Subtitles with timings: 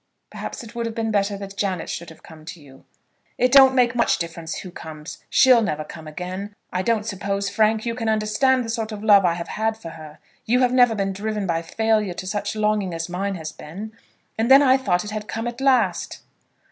[0.31, 2.85] "Perhaps it would have been better that Janet should have come to you."
[3.37, 5.19] "It don't make much difference who comes.
[5.29, 6.55] She'll never come again.
[6.73, 9.89] I don't suppose, Frank, you can understand the sort of love I have had for
[9.89, 10.17] her.
[10.47, 13.91] You have never been driven by failure to such longing as mine has been.
[14.39, 16.21] And then I thought it had come at last!"